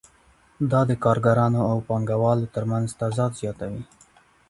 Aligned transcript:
دا 0.71 0.81
د 0.89 0.91
کارګرانو 1.03 1.61
او 1.71 1.77
پانګوالو 1.87 2.51
ترمنځ 2.55 2.87
تضاد 3.01 3.31
زیاتوي 3.41 3.81